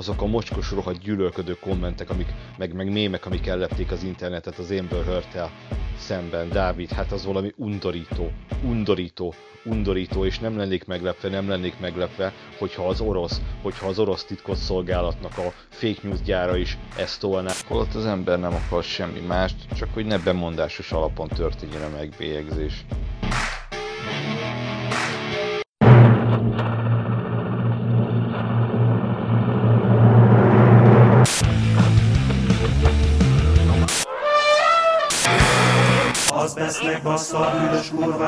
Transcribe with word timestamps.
azok 0.00 0.22
a 0.22 0.26
mocskos 0.26 0.70
rohadt 0.70 1.00
gyűlölködő 1.00 1.58
kommentek, 1.58 2.10
amik, 2.10 2.34
meg, 2.58 2.74
meg 2.74 2.92
mémek, 2.92 3.26
amik 3.26 3.46
ellepték 3.46 3.90
az 3.90 4.02
internetet 4.02 4.58
az 4.58 4.70
Amber 4.70 5.04
heard 5.04 5.50
szemben, 5.98 6.48
Dávid, 6.48 6.90
hát 6.90 7.12
az 7.12 7.24
valami 7.24 7.52
undorító, 7.56 8.30
undorító, 8.62 9.34
undorító, 9.64 10.24
és 10.24 10.38
nem 10.38 10.56
lennék 10.56 10.84
meglepve, 10.84 11.28
nem 11.28 11.48
lennék 11.48 11.80
meglepve, 11.80 12.32
hogyha 12.58 12.86
az 12.86 13.00
orosz, 13.00 13.40
hogyha 13.62 13.86
az 13.86 13.98
orosz 13.98 14.24
titkosszolgálatnak 14.24 15.38
a 15.38 15.52
fake 15.68 16.00
news 16.02 16.22
gyára 16.22 16.56
is 16.56 16.78
ezt 16.96 17.20
tolná. 17.20 17.52
Holott 17.68 17.94
az 17.94 18.06
ember 18.06 18.38
nem 18.38 18.54
akar 18.54 18.82
semmi 18.82 19.20
mást, 19.20 19.56
csak 19.76 19.88
hogy 19.94 20.06
ne 20.06 20.18
bemondásos 20.18 20.92
alapon 20.92 21.28
történjen 21.28 21.82
a 21.82 21.96
megbélyegzés. 21.96 22.84
Az 36.40 36.54
besznek 36.54 37.02
bassza 37.02 37.38
a 37.38 37.80
kurva. 37.90 38.26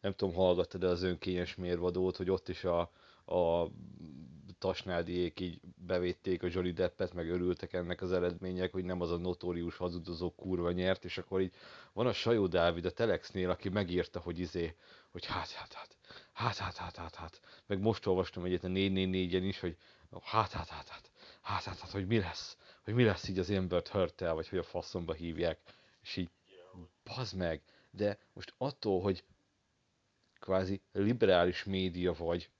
Nem 0.00 0.12
tudom, 0.12 0.34
hallgattad 0.34 0.82
az 0.82 1.02
önkényes 1.02 1.54
mérvadót, 1.54 2.16
hogy 2.16 2.30
ott 2.30 2.48
is 2.48 2.64
a, 2.64 2.80
a 3.24 3.68
Tasnádiék 4.58 5.40
így 5.40 5.60
bevédték 5.86 6.42
a 6.42 6.48
Johnny 6.50 6.72
Deppet, 6.72 7.14
meg 7.14 7.30
örültek 7.30 7.72
ennek 7.72 8.02
az 8.02 8.12
eredmények, 8.12 8.72
hogy 8.72 8.84
nem 8.84 9.00
az 9.00 9.10
a 9.10 9.16
notórius 9.16 9.76
hazudozó 9.76 10.34
kurva 10.34 10.70
nyert, 10.70 11.04
és 11.04 11.18
akkor 11.18 11.40
így 11.40 11.54
van 11.92 12.06
a 12.06 12.12
Sajó 12.12 12.46
Dávid 12.46 12.84
a 12.84 12.90
Telexnél, 12.90 13.50
aki 13.50 13.68
megírta, 13.68 14.20
hogy 14.20 14.38
izé, 14.38 14.74
hogy 15.10 15.26
hát, 15.26 15.50
hát, 15.50 15.72
hát, 15.72 15.96
hát, 16.32 16.56
hát, 16.56 16.76
hát, 16.76 16.96
hát, 16.96 17.14
hát. 17.14 17.40
meg 17.66 17.80
most 17.80 18.06
olvastam 18.06 18.44
egyet 18.44 18.64
a 18.64 18.68
444-en 18.68 19.42
is, 19.42 19.60
hogy 19.60 19.76
hát, 20.22 20.52
hát, 20.52 20.68
hát, 20.68 20.88
hát, 20.88 21.10
hát, 21.42 21.64
hát, 21.64 21.78
hát, 21.78 21.90
hogy 21.90 22.06
mi 22.06 22.18
lesz, 22.18 22.56
hogy 22.84 22.94
mi 22.94 23.04
lesz 23.04 23.28
így 23.28 23.38
az 23.38 23.50
Embert 23.50 23.88
Hörtel, 23.88 24.34
vagy 24.34 24.48
hogy 24.48 24.58
a 24.58 24.62
faszomba 24.62 25.12
hívják, 25.12 25.60
és 26.02 26.16
így, 26.16 26.30
bazd 27.04 27.36
meg, 27.36 27.62
de 27.90 28.18
most 28.32 28.54
attól, 28.58 29.00
hogy 29.00 29.24
kvázi 30.40 30.80
liberális 30.92 31.64
média 31.64 32.12
vagy, 32.12 32.50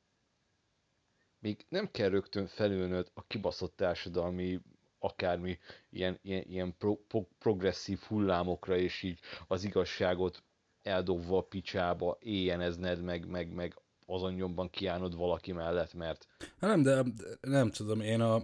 még 1.47 1.67
nem 1.69 1.91
kell 1.91 2.09
rögtön 2.09 2.47
felülnöd 2.47 3.11
a 3.15 3.27
kibaszott 3.27 3.77
társadalmi 3.77 4.61
akármi 4.99 5.59
ilyen, 5.91 6.19
ilyen, 6.23 6.45
ilyen 6.49 6.75
pro, 6.79 6.97
pro, 6.97 7.25
progresszív 7.39 7.99
hullámokra, 7.99 8.77
és 8.77 9.03
így 9.03 9.19
az 9.47 9.65
igazságot 9.65 10.43
eldobva 10.83 11.39
a 11.39 11.43
picsába 11.43 12.19
éjjenezned, 12.21 13.03
meg, 13.03 13.27
meg, 13.29 13.55
meg 13.55 13.81
azon 14.07 14.33
nyomban 14.33 14.71
kiállnod 14.71 15.17
valaki 15.17 15.53
mellett, 15.53 15.95
mert... 15.95 16.27
Hát 16.59 16.77
nem, 16.77 16.83
de 16.83 17.05
nem 17.41 17.71
tudom, 17.71 18.01
én 18.01 18.21
a, 18.21 18.43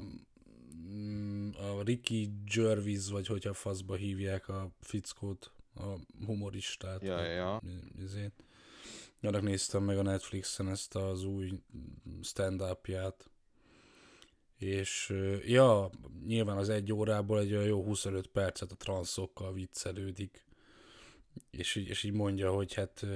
mm, 0.89 1.51
a 1.55 1.83
Ricky 1.83 2.31
Gervais, 2.55 3.09
vagy 3.09 3.27
hogyha 3.27 3.53
faszba 3.53 3.95
hívják 3.95 4.49
a 4.49 4.71
fickót, 4.81 5.53
a 5.75 5.95
humoristát. 6.27 7.03
Ja, 7.03 7.23
ja. 7.23 7.63
Ezért. 8.03 8.43
Annak 9.23 9.43
néztem 9.43 9.83
meg 9.83 9.99
a 9.99 10.03
Netflixen 10.03 10.69
ezt 10.69 10.95
az 10.95 11.25
új 11.25 11.53
stand-upját. 12.23 13.31
És 14.57 15.15
ja, 15.47 15.91
nyilván 16.27 16.57
az 16.57 16.69
egy 16.69 16.93
órából 16.93 17.41
egy 17.41 17.53
olyan 17.53 17.65
jó 17.65 17.85
25 17.85 18.27
percet 18.27 18.73
a 18.73 18.77
transzokkal 18.77 19.53
viccelődik. 19.53 20.45
És, 21.51 21.75
és 21.77 22.03
így 22.03 22.13
mondja, 22.13 22.53
hogy 22.53 22.75
hát 22.75 23.07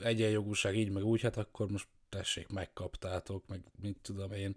egyenjogúság 0.00 0.76
így 0.76 0.90
meg 0.90 1.04
úgy, 1.04 1.20
hát 1.20 1.36
akkor 1.36 1.70
most 1.70 1.88
tessék, 2.08 2.48
megkaptátok, 2.48 3.46
meg 3.46 3.62
mit 3.80 3.98
tudom 4.02 4.32
én. 4.32 4.56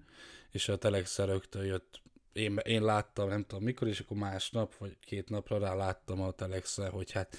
És 0.51 0.69
a 0.69 0.77
Telex 0.77 1.17
rögtön 1.17 1.65
jött 1.65 2.01
én, 2.37 2.57
én 2.63 2.83
láttam, 2.83 3.27
nem 3.27 3.43
tudom 3.45 3.63
mikor, 3.63 3.87
és 3.87 3.99
akkor 3.99 4.17
másnap, 4.17 4.77
vagy 4.77 4.97
két 4.99 5.29
napra 5.29 5.57
rá 5.57 5.73
láttam 5.73 6.21
a 6.21 6.31
telex 6.31 6.77
hogy 6.77 7.11
hát, 7.11 7.35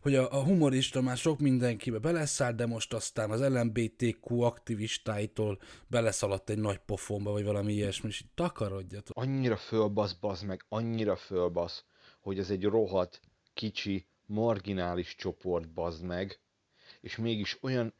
hogy 0.00 0.14
a, 0.14 0.32
a 0.32 0.44
humorista 0.44 1.00
már 1.00 1.16
sok 1.16 1.38
mindenkibe 1.38 1.98
beleszállt, 1.98 2.56
de 2.56 2.66
most 2.66 2.94
aztán 2.94 3.30
az 3.30 3.40
LMBTQ 3.40 4.40
aktivistáitól 4.40 5.58
beleszaladt 5.86 6.50
egy 6.50 6.58
nagy 6.58 6.78
pofonba, 6.78 7.30
vagy 7.30 7.44
valami 7.44 7.72
ilyesmi, 7.72 8.08
és 8.08 8.20
így 8.20 8.30
takarodjatok. 8.34 9.16
Annyira 9.16 9.56
fölbasz, 9.56 10.12
basz 10.12 10.42
meg, 10.42 10.64
annyira 10.68 11.16
fölbasz, 11.16 11.84
hogy 12.20 12.38
ez 12.38 12.50
egy 12.50 12.64
rohadt, 12.64 13.20
kicsi, 13.54 14.06
marginális 14.26 15.14
csoport, 15.14 15.72
bazd 15.72 16.02
meg, 16.02 16.40
és 17.00 17.16
mégis 17.16 17.58
olyan, 17.60 17.94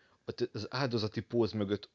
az 0.53 0.67
áldozati 0.71 1.21
póz 1.21 1.53
mögött 1.53 1.91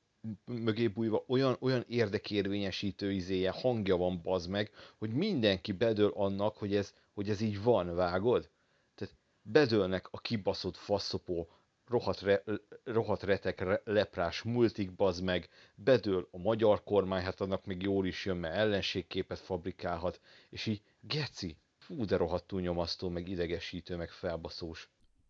mögé 0.45 0.87
bújva 0.87 1.23
olyan, 1.27 1.57
olyan 1.59 1.85
érdekérvényesítő 1.87 3.11
izéje, 3.11 3.51
hangja 3.51 3.95
van 3.95 4.21
bazd 4.23 4.49
meg, 4.49 4.71
hogy 4.97 5.09
mindenki 5.09 5.71
bedől 5.71 6.11
annak, 6.15 6.57
hogy 6.57 6.75
ez, 6.75 6.93
hogy 7.13 7.29
ez 7.29 7.41
így 7.41 7.63
van, 7.63 7.95
vágod? 7.95 8.49
Tehát 8.95 9.15
bedőlnek 9.41 10.07
a 10.11 10.19
kibaszott 10.19 10.75
faszopó, 10.75 11.49
rohadt, 11.87 12.21
re, 12.21 12.43
rohadt 12.83 13.23
retek 13.23 13.59
re, 13.59 13.81
leprás 13.83 14.41
multik 14.41 14.95
bazd 14.95 15.23
meg, 15.23 15.49
bedől 15.75 16.27
a 16.31 16.37
magyar 16.37 16.83
kormány, 16.83 17.23
hát 17.23 17.41
annak 17.41 17.65
még 17.65 17.81
jól 17.81 18.05
is 18.05 18.25
jön, 18.25 18.37
mert 18.37 18.55
ellenségképet 18.55 19.39
fabrikálhat, 19.39 20.19
és 20.49 20.65
így 20.65 20.81
geci, 20.99 21.57
fú 21.77 22.05
de 22.05 22.17
rohadtul 22.17 22.61
nyomasztó, 22.61 23.09
meg 23.09 23.27
idegesítő, 23.27 23.95
meg 23.95 24.09
felbaszós. 24.09 24.89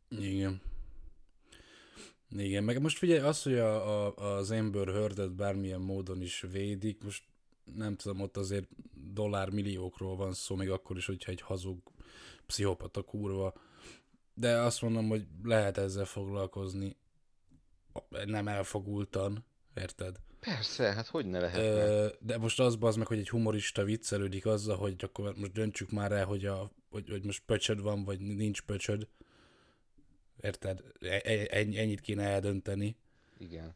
Igen. 0.10 0.62
Igen, 2.38 2.64
meg 2.64 2.82
most 2.82 2.98
figyelj, 2.98 3.20
az, 3.20 3.44
hogy 3.44 3.58
a, 3.58 4.06
a, 4.06 4.38
az 4.38 4.52
Amber 4.52 4.88
Heard-et 4.88 5.36
bármilyen 5.36 5.82
módon 5.82 6.22
is 6.22 6.46
védik, 6.52 7.04
most 7.04 7.24
nem 7.76 7.96
tudom, 7.96 8.22
ott 8.22 8.38
azért 8.38 8.68
dollármilliókról 9.14 10.16
van 10.16 10.34
szó, 10.34 10.56
még 10.56 10.70
akkor 10.70 10.98
is, 10.98 11.06
hogyha 11.06 11.32
egy 11.32 11.42
hazug 11.42 11.78
pszichopata 12.46 13.02
kurva. 13.02 13.54
De 14.34 14.58
azt 14.58 14.82
mondom, 14.82 15.08
hogy 15.08 15.28
lehet 15.44 15.78
ezzel 15.78 16.06
foglalkozni 16.06 16.96
nem 18.26 18.48
elfogultan, 18.48 19.46
érted? 19.76 20.16
Persze, 20.40 20.94
hát 20.94 21.08
hogy 21.08 21.26
ne 21.26 21.40
lehetne? 21.40 22.10
De 22.20 22.38
most 22.38 22.60
az 22.60 22.78
az 22.80 22.96
meg, 22.96 23.08
hogy 23.08 23.18
egy 23.18 23.30
humorista 23.30 23.84
viccelődik 23.84 24.46
azzal, 24.46 24.78
hogy 24.78 24.96
akkor 24.98 25.34
most 25.36 25.52
döntsük 25.52 25.92
már 25.92 26.12
el, 26.12 26.26
hogy, 26.26 26.46
a, 26.46 26.72
hogy, 26.90 27.10
hogy 27.10 27.24
most 27.24 27.44
pöcsöd 27.46 27.82
van, 27.82 28.04
vagy 28.04 28.20
nincs 28.20 28.62
pöcsöd 28.62 29.08
Érted? 30.42 30.84
E, 31.00 31.22
e, 31.24 31.48
ennyit 31.56 32.02
kéne 32.02 32.24
eldönteni. 32.24 32.96
Igen. 33.38 33.76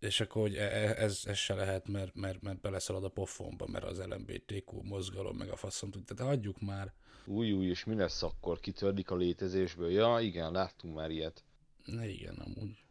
És 0.00 0.20
akkor 0.20 0.42
hogy 0.42 0.56
e, 0.56 0.94
ez, 0.96 1.20
ez 1.24 1.36
se 1.36 1.54
lehet, 1.54 1.88
mert, 1.88 2.14
mert, 2.14 2.42
mert 2.42 2.60
beleszalad 2.60 3.04
a 3.04 3.08
pofonba, 3.08 3.66
mert 3.66 3.84
az 3.84 3.98
LMBTQ 3.98 4.82
mozgalom, 4.82 5.36
meg 5.36 5.48
a 5.48 5.56
faszom 5.56 5.90
tudja. 5.90 6.14
Tehát 6.14 6.32
hagyjuk 6.32 6.60
már. 6.60 6.92
Új, 7.24 7.52
új, 7.52 7.66
és 7.66 7.84
mi 7.84 7.94
lesz 7.94 8.22
akkor? 8.22 8.60
Kitördik 8.60 9.10
a 9.10 9.16
létezésből? 9.16 9.90
Ja, 9.90 10.20
igen, 10.20 10.52
láttunk 10.52 10.94
már 10.94 11.10
ilyet. 11.10 11.44
Ne 11.84 12.08
igen, 12.08 12.34
amúgy. 12.34 12.84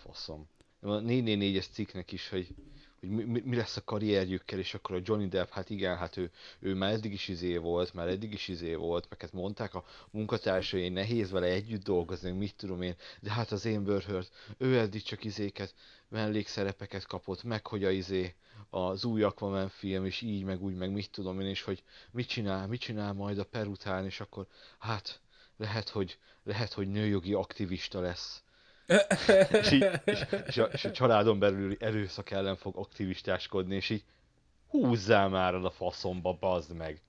Faszom. 0.00 0.48
A 0.80 1.00
444-es 1.00 1.70
cikknek 1.70 2.12
is, 2.12 2.28
hogy 2.28 2.54
hogy 3.02 3.26
mi, 3.26 3.40
mi 3.44 3.56
lesz 3.56 3.76
a 3.76 3.84
karrierjükkel, 3.84 4.58
és 4.58 4.74
akkor 4.74 4.96
a 4.96 5.00
Johnny 5.02 5.28
Depp, 5.28 5.50
hát 5.50 5.70
igen, 5.70 5.96
hát 5.96 6.16
ő, 6.16 6.30
ő 6.58 6.74
már 6.74 6.92
eddig 6.92 7.12
is 7.12 7.28
izé 7.28 7.56
volt, 7.56 7.94
már 7.94 8.08
eddig 8.08 8.32
is 8.32 8.48
izé 8.48 8.74
volt, 8.74 9.06
meg 9.08 9.20
hát 9.20 9.32
mondták 9.32 9.74
a 9.74 9.84
munkatársai, 10.10 10.88
nehéz 10.88 11.30
vele 11.30 11.46
együtt 11.46 11.84
dolgozni, 11.84 12.30
mit 12.30 12.54
tudom 12.56 12.82
én, 12.82 12.94
de 13.20 13.32
hát 13.32 13.50
az 13.50 13.64
én 13.64 13.86
Heard, 13.86 14.28
ő 14.58 14.78
eddig 14.78 15.02
csak 15.02 15.24
izéket, 15.24 15.74
mellékszerepeket 16.08 17.06
kapott, 17.06 17.42
meg 17.42 17.66
hogy 17.66 17.84
a 17.84 17.90
izé, 17.90 18.34
az 18.70 19.04
új 19.04 19.22
Aquaman 19.22 19.68
film, 19.68 20.04
és 20.04 20.20
így, 20.20 20.44
meg 20.44 20.62
úgy, 20.62 20.74
meg 20.74 20.92
mit 20.92 21.10
tudom 21.10 21.40
én, 21.40 21.46
és 21.46 21.62
hogy 21.62 21.82
mit 22.10 22.28
csinál, 22.28 22.66
mit 22.66 22.80
csinál 22.80 23.12
majd 23.12 23.38
a 23.38 23.44
per 23.44 23.66
után, 23.66 24.04
és 24.04 24.20
akkor 24.20 24.46
hát 24.78 25.20
lehet, 25.56 25.88
hogy, 25.88 26.18
lehet, 26.44 26.72
hogy 26.72 26.88
nőjogi 26.88 27.32
aktivista 27.32 28.00
lesz 28.00 28.42
és, 29.50 29.70
így, 29.70 29.90
és, 30.04 30.26
és, 30.46 30.56
a, 30.56 30.64
és 30.64 30.84
a 30.84 30.90
családon 30.90 31.38
belüli 31.38 31.76
erőszak 31.80 32.30
ellen 32.30 32.56
fog 32.56 32.76
aktivistáskodni, 32.76 33.74
és 33.74 33.90
így 33.90 34.04
húzzál 34.68 35.28
már 35.28 35.54
a 35.54 35.70
faszomba, 35.70 36.32
bazd 36.40 36.76
meg. 36.76 37.02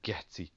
Geci. 0.00 0.50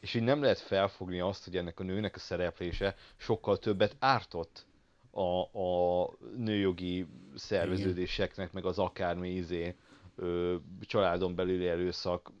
És 0.00 0.14
így 0.14 0.22
nem 0.22 0.42
lehet 0.42 0.58
felfogni 0.58 1.20
azt, 1.20 1.44
hogy 1.44 1.56
ennek 1.56 1.80
a 1.80 1.82
nőnek 1.82 2.16
a 2.16 2.18
szereplése 2.18 2.94
sokkal 3.16 3.58
többet 3.58 3.96
ártott 3.98 4.66
a, 5.10 5.58
a 5.58 6.10
nőjogi 6.36 7.06
szerveződéseknek, 7.34 8.52
meg 8.52 8.64
az 8.64 8.78
akármi 8.78 9.30
izé, 9.30 9.76
ö, 10.16 10.56
családon 10.80 11.34
belüli 11.34 11.66
erőszak 11.66 12.32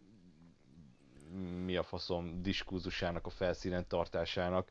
mi 1.64 1.76
a 1.76 1.82
faszom 1.82 2.42
diskurzusának 2.42 3.26
a 3.26 3.30
felszínen 3.30 3.86
tartásának 3.88 4.70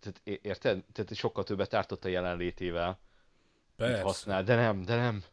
tehát 0.00 0.42
érted? 0.42 0.84
Tehát 0.92 1.14
sokkal 1.14 1.44
többet 1.44 1.74
ártott 1.74 2.04
a 2.04 2.08
jelenlétével. 2.08 2.98
Persze. 3.76 4.02
Használ, 4.02 4.42
de 4.42 4.54
nem, 4.54 4.82
de 4.82 4.96
nem. 4.96 5.24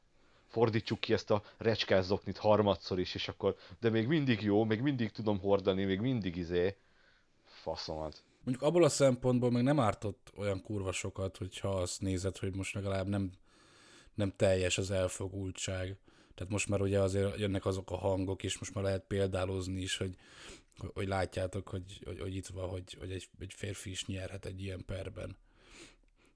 fordítsuk 0.48 1.00
ki 1.00 1.14
ezt 1.14 1.32
a 1.32 1.44
recskázoknit 1.58 2.38
harmadszor 2.38 3.00
is, 3.00 3.16
és 3.16 3.28
akkor, 3.28 3.56
de 3.80 3.90
még 3.90 4.08
mindig 4.08 4.42
jó, 4.42 4.64
még 4.64 4.82
mindig 4.82 5.12
tudom 5.12 5.40
hordani, 5.40 5.84
még 5.84 6.00
mindig 6.00 6.36
izé, 6.36 6.76
faszomat. 7.46 8.24
Mondjuk 8.44 8.68
abból 8.68 8.84
a 8.84 8.90
szempontból 8.90 9.52
még 9.52 9.64
nem 9.64 9.80
ártott 9.80 10.32
olyan 10.36 10.62
kurva 10.62 10.92
sokat, 10.92 11.38
hogyha 11.38 11.70
azt 11.70 12.02
nézed, 12.02 12.38
hogy 12.38 12.56
most 12.56 12.74
legalább 12.74 13.08
nem, 13.08 13.32
nem 14.14 14.34
teljes 14.36 14.78
az 14.78 14.92
elfogultság. 14.92 15.98
Tehát 16.38 16.52
most 16.52 16.68
már 16.68 16.82
ugye 16.82 17.00
azért 17.00 17.40
jönnek 17.40 17.66
azok 17.66 17.92
a 17.92 17.98
hangok, 17.98 18.44
és 18.44 18.60
most 18.60 18.74
már 18.74 18.84
lehet 18.84 19.04
példálozni 19.08 19.82
is, 19.82 19.98
hogy, 19.98 20.16
hogy 20.94 21.08
látjátok, 21.08 21.68
hogy, 21.68 22.02
hogy, 22.06 22.20
hogy 22.20 22.36
itt 22.36 22.48
van, 22.48 22.70
hogy, 22.70 22.98
hogy 23.00 23.12
egy, 23.12 23.30
egy 23.40 23.54
férfi 23.54 23.90
is 23.90 24.06
nyerhet 24.06 24.46
egy 24.46 24.62
ilyen 24.62 24.86
perben. 24.86 25.38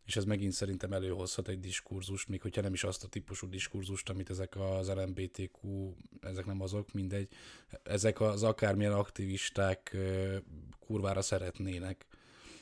És 0.05 0.15
ez 0.15 0.23
megint 0.23 0.51
szerintem 0.51 0.93
előhozhat 0.93 1.47
egy 1.47 1.59
diskurzust, 1.59 2.27
még 2.27 2.41
hogyha 2.41 2.61
nem 2.61 2.73
is 2.73 2.83
azt 2.83 3.03
a 3.03 3.07
típusú 3.07 3.49
diskurzust, 3.49 4.09
amit 4.09 4.29
ezek 4.29 4.55
az 4.55 4.89
LMBTQ, 4.89 5.93
ezek 6.21 6.45
nem 6.45 6.61
azok, 6.61 6.93
mindegy, 6.93 7.29
ezek 7.83 8.21
az 8.21 8.43
akármilyen 8.43 8.93
aktivisták 8.93 9.97
kurvára 10.79 11.21
szeretnének, 11.21 12.05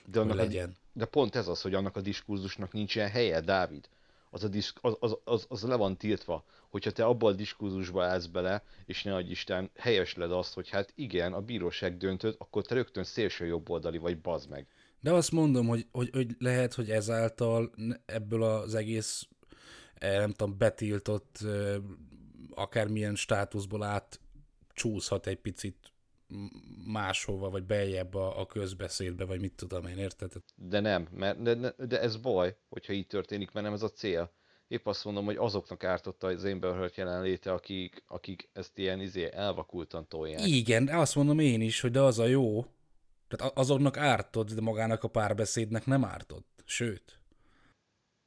De, 0.05 0.19
annak 0.19 0.37
a, 0.37 0.41
legyen. 0.41 0.75
de 0.93 1.05
pont 1.05 1.35
ez 1.35 1.47
az, 1.47 1.61
hogy 1.61 1.73
annak 1.73 1.95
a 1.95 2.01
diskurzusnak 2.01 2.71
nincsen 2.71 3.09
helye, 3.09 3.41
Dávid. 3.41 3.89
Az, 4.29 4.43
a 4.43 4.47
disz, 4.47 4.73
az, 4.81 4.97
az, 4.99 5.17
az, 5.23 5.45
az 5.49 5.63
le 5.63 5.75
van 5.75 5.97
tiltva. 5.97 6.45
Hogyha 6.69 6.91
te 6.91 7.05
abban 7.05 7.33
a 7.33 7.35
diskurzusba 7.35 8.03
állsz 8.03 8.25
bele, 8.25 8.63
és 8.85 9.03
ne 9.03 9.15
adj 9.15 9.29
Isten, 9.29 9.69
helyesled 9.75 10.31
azt, 10.31 10.53
hogy 10.53 10.69
hát 10.69 10.91
igen, 10.95 11.33
a 11.33 11.41
bíróság 11.41 11.97
döntött, 11.97 12.35
akkor 12.39 12.65
te 12.65 12.73
rögtön 12.73 13.03
szélső 13.03 13.45
jobboldali 13.45 13.97
vagy, 13.97 14.21
bazd 14.21 14.49
meg. 14.49 14.67
De 15.01 15.13
azt 15.13 15.31
mondom, 15.31 15.67
hogy, 15.67 15.87
hogy, 15.91 16.09
hogy 16.11 16.35
lehet, 16.39 16.73
hogy 16.73 16.89
ezáltal 16.89 17.71
ebből 18.05 18.43
az 18.43 18.75
egész, 18.75 19.27
eh, 19.93 20.17
nem 20.19 20.31
tudom, 20.31 20.57
betiltott 20.57 21.37
eh, 21.41 21.75
akármilyen 22.51 23.15
státuszból 23.15 23.83
át 23.83 24.19
csúszhat 24.73 25.27
egy 25.27 25.39
picit 25.39 25.77
máshova, 26.85 27.49
vagy 27.49 27.63
beljebb 27.63 28.13
a, 28.13 28.39
a 28.39 28.45
közbeszédbe, 28.45 29.25
vagy 29.25 29.39
mit 29.39 29.53
tudom 29.53 29.85
én, 29.85 29.97
érted? 29.97 30.31
De 30.55 30.79
nem, 30.79 31.07
mert 31.11 31.41
de, 31.41 31.73
de, 31.77 32.01
ez 32.01 32.17
baj, 32.17 32.55
hogyha 32.69 32.93
így 32.93 33.07
történik, 33.07 33.51
mert 33.51 33.65
nem 33.65 33.75
ez 33.75 33.83
a 33.83 33.89
cél. 33.89 34.31
Épp 34.67 34.87
azt 34.87 35.05
mondom, 35.05 35.25
hogy 35.25 35.35
azoknak 35.35 35.83
ártotta 35.83 36.27
az 36.27 36.43
Amber 36.43 36.73
Heard 36.75 36.93
jelenléte, 36.97 37.53
akik, 37.53 38.03
akik 38.07 38.49
ezt 38.53 38.77
ilyen 38.77 38.99
izé 39.01 39.29
elvakultan 39.33 40.07
tolják. 40.07 40.47
Igen, 40.47 40.85
de 40.85 40.95
azt 40.97 41.15
mondom 41.15 41.39
én 41.39 41.61
is, 41.61 41.79
hogy 41.81 41.91
de 41.91 42.01
az 42.01 42.19
a 42.19 42.25
jó, 42.25 42.65
tehát 43.27 43.57
azoknak 43.57 43.97
ártott, 43.97 44.51
de 44.53 44.61
magának 44.61 45.03
a 45.03 45.07
párbeszédnek 45.07 45.85
nem 45.85 46.03
ártott. 46.05 46.63
Sőt, 46.65 47.19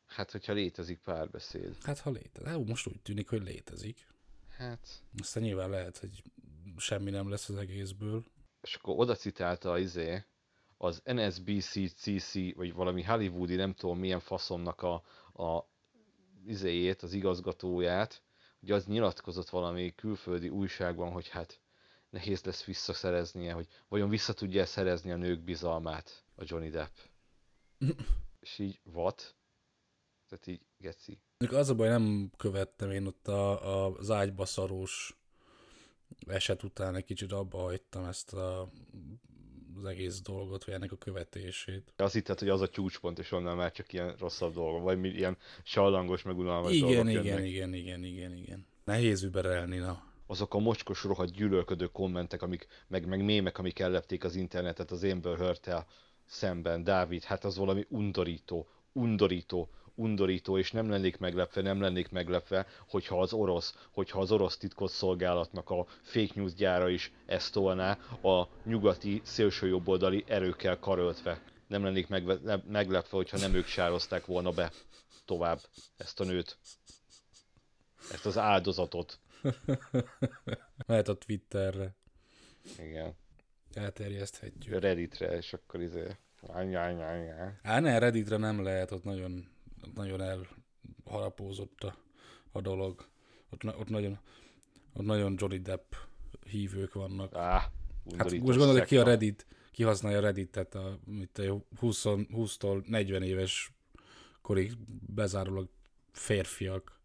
Hát, 0.07 0.31
hogyha 0.31 0.53
létezik 0.53 0.99
párbeszéd. 0.99 1.77
hát 1.83 1.99
ha 1.99 2.11
létezik. 2.11 2.49
Hát 2.49 2.67
most 2.67 2.87
úgy 2.87 3.01
tűnik, 3.03 3.29
hogy 3.29 3.43
létezik. 3.43 4.07
Hát, 4.57 5.03
Aztán 5.19 5.43
nyilván 5.43 5.71
lehet, 5.71 5.99
hogy 5.99 6.23
semmi 6.77 7.11
nem 7.11 7.31
lesz 7.31 7.49
az 7.49 7.57
egészből. 7.57 8.25
és 8.61 8.75
akkor 8.75 8.95
oda 8.99 9.15
citálta 9.15 9.71
az 9.73 9.81
izé, 9.81 10.25
az 10.77 11.03
NSBC-CC, 11.05 12.55
vagy 12.55 12.75
valami 12.75 13.03
hollywoodi, 13.03 13.55
nem 13.55 13.75
tudom 13.75 13.99
milyen 13.99 14.21
faszomnak 14.21 14.83
a, 14.83 14.95
a 15.45 15.69
izéjét, 16.47 17.03
az 17.03 17.13
igazgatóját, 17.13 18.23
hogy 18.61 18.71
az 18.71 18.87
nyilatkozott 18.87 19.49
valami 19.49 19.95
külföldi 19.95 20.49
újságban, 20.49 21.13
hogy 21.13 21.29
hát 21.29 21.61
nehéz 22.11 22.45
lesz 22.45 22.65
visszaszereznie, 22.65 23.53
hogy 23.53 23.69
vajon 23.89 24.09
vissza 24.09 24.33
tudja 24.33 24.67
szerezni 24.67 25.13
a 25.13 25.17
nők 25.17 25.41
bizalmát 25.41 26.25
a 26.35 26.43
Johnny 26.47 26.71
Depp. 26.71 26.97
És 28.41 28.59
így, 28.59 28.81
what? 28.85 29.37
Tehát 30.29 30.47
így, 30.47 30.67
geci. 30.79 31.21
Az 31.51 31.69
a 31.69 31.75
baj, 31.75 31.89
nem 31.89 32.31
követtem 32.37 32.91
én 32.91 33.07
ott 33.07 33.29
a, 33.29 33.85
a, 33.85 33.97
az 33.97 34.11
ágyba 34.11 34.45
szarós 34.45 35.17
eset 36.27 36.63
után 36.63 36.97
egy 36.97 37.05
kicsit 37.05 37.33
abba 37.33 37.59
hagytam 37.59 38.05
ezt 38.05 38.33
a, 38.33 38.69
az 39.77 39.85
egész 39.85 40.21
dolgot, 40.21 40.65
vagy 40.65 40.75
ennek 40.75 40.93
a 40.93 40.97
követését. 40.97 41.93
Azt 41.97 42.13
hitted, 42.13 42.39
hogy 42.39 42.49
az 42.49 42.61
a 42.61 42.69
csúcspont, 42.69 43.19
és 43.19 43.33
onnan 43.33 43.57
már 43.57 43.73
csak 43.73 43.93
ilyen 43.93 44.15
rosszabb 44.19 44.55
dolgok, 44.55 44.83
vagy 44.83 45.05
ilyen 45.05 45.37
sallangos, 45.63 46.23
meg 46.23 46.39
unalmas 46.39 46.73
Igen, 46.73 46.89
dolgok 46.89 47.11
igen, 47.11 47.25
jönnek. 47.25 47.47
igen, 47.47 47.75
igen, 47.75 48.05
igen, 48.05 48.35
igen. 48.35 48.67
Nehéz 48.85 49.23
überelni, 49.23 49.77
na. 49.77 50.11
azok 50.27 50.55
a 50.55 50.59
mocskos, 50.59 51.05
rohadt 51.05 51.33
gyűlölködő 51.33 51.87
kommentek, 51.87 52.43
amik, 52.43 52.67
meg, 52.87 53.07
meg 53.07 53.25
mémek, 53.25 53.59
amik 53.59 53.79
ellepték 53.79 54.25
az 54.25 54.35
internetet 54.35 54.91
az 54.91 55.05
Amber 55.05 55.39
heard 55.39 55.87
szemben, 56.27 56.85
Dávid, 56.85 57.23
hát 57.23 57.45
az 57.45 57.57
valami 57.57 57.87
undorító, 57.89 58.69
undorító, 58.93 59.71
undorító, 59.95 60.59
és 60.59 60.71
nem 60.71 60.91
lennék 60.91 61.19
meglepve, 61.19 61.63
nem 61.63 61.81
lennék 61.81 62.11
meglepve, 62.11 62.67
hogyha 62.89 63.21
az 63.21 63.33
orosz, 63.33 63.75
hogyha 63.91 64.21
az 64.21 64.33
orosz 64.33 64.57
titkosszolgálatnak 64.57 65.71
a 65.71 65.87
fake 66.03 66.33
news 66.35 66.55
gyára 66.55 66.89
is 66.89 67.13
ezt 67.27 67.53
tolná 67.53 67.99
a 68.23 68.49
nyugati 68.65 69.21
szélsőjobboldali 69.25 70.25
erőkkel 70.27 70.79
karöltve. 70.79 71.43
Nem 71.67 71.85
lennék 71.85 72.09
meglepve, 72.67 73.17
hogyha 73.17 73.39
nem 73.39 73.55
ők 73.55 73.67
sározták 73.67 74.27
volna 74.27 74.51
be 74.51 74.73
tovább 75.25 75.61
ezt 75.97 76.21
a 76.21 76.25
nőt. 76.25 76.59
Ezt 78.11 78.27
az 78.27 78.39
áldozatot. 78.39 79.21
Lehet 80.87 81.09
a 81.09 81.15
Twitterre 81.15 81.95
Igen. 82.79 83.17
elterjeszthetjük. 83.75 84.81
Redditre, 84.81 85.37
és 85.37 85.53
akkor 85.53 85.81
izé... 85.81 86.07
Á, 87.63 87.81
ne, 87.81 87.99
Redditre 87.99 88.37
nem 88.37 88.63
lehet, 88.63 88.91
ott 88.91 89.05
nagyon, 89.05 89.49
nagyon 89.95 90.45
elharapózott 91.05 91.83
a, 91.83 91.97
a 92.53 92.61
dolog. 92.61 93.07
Ott, 93.51 93.65
ott, 93.65 93.89
nagyon, 93.89 94.19
ott 94.93 95.05
nagyon 95.05 95.35
Johnny 95.39 95.59
Depp 95.59 95.93
hívők 96.45 96.93
vannak. 96.93 97.35
Á, 97.35 97.71
Hát 98.19 98.39
most 98.39 98.59
gondolod, 98.59 98.85
ki 98.85 98.97
a. 98.97 99.05
Reddit, 99.05 99.47
ki 99.71 99.83
használja 99.83 100.19
a 100.19 100.21
Redditet 100.21 100.75
a, 100.75 100.99
mint 101.05 101.39
a 101.39 101.65
20, 101.79 102.03
20-tól 102.07 102.85
40 102.87 103.23
éves 103.23 103.73
korig 104.41 104.73
bezárólag 105.15 105.69
férfiak. 106.13 107.01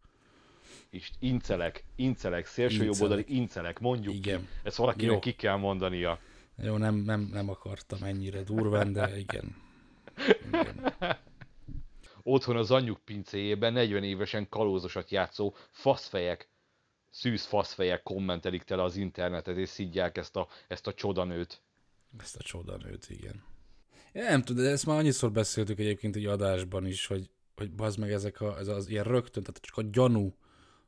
Ist, 0.89 1.15
incelek, 1.19 1.85
incelek, 1.95 2.45
szélső 2.45 2.83
jobboldali 2.83 3.23
incelek, 3.27 3.79
mondjuk 3.79 4.15
Igen. 4.15 4.39
ki. 4.39 4.47
Ezt 4.63 4.77
valakinek 4.77 5.13
Jó. 5.13 5.19
ki 5.19 5.31
kell 5.31 5.55
mondania. 5.55 6.19
Jó, 6.57 6.77
nem, 6.77 6.95
nem, 6.95 7.29
nem 7.31 7.49
akartam 7.49 8.03
ennyire 8.03 8.43
durván, 8.43 8.93
de 8.93 9.17
igen. 9.17 9.55
igen. 10.47 10.93
Otthon 12.29 12.55
az 12.55 12.71
anyjuk 12.71 12.99
pincéjében 13.05 13.73
40 13.73 14.03
évesen 14.03 14.49
kalózosat 14.49 15.11
játszó 15.11 15.53
faszfejek, 15.71 16.49
szűz 17.09 17.45
faszfejek 17.45 18.03
kommentelik 18.03 18.63
tele 18.63 18.83
az 18.83 18.95
internetet, 18.95 19.57
és 19.57 19.69
szidják 19.69 20.17
ezt 20.17 20.35
a, 20.35 20.47
ezt 20.67 20.87
a 20.87 20.93
csodanőt. 20.93 21.61
Ezt 22.19 22.35
a 22.35 22.43
csodanőt, 22.43 23.09
igen. 23.09 23.43
Én 24.11 24.23
nem 24.23 24.43
tudom, 24.43 24.63
de 24.63 24.69
ezt 24.69 24.85
már 24.85 24.97
annyiszor 24.97 25.31
beszéltük 25.31 25.79
egyébként 25.79 26.15
egy 26.15 26.25
adásban 26.25 26.85
is, 26.85 27.05
hogy, 27.05 27.29
hogy 27.55 27.71
bazd 27.71 27.99
meg 27.99 28.11
ezek 28.11 28.41
a, 28.41 28.57
ez 28.57 28.67
az 28.67 28.89
ilyen 28.89 29.03
rögtön, 29.03 29.43
tehát 29.43 29.61
csak 29.61 29.77
a 29.77 29.89
gyanú 29.91 30.35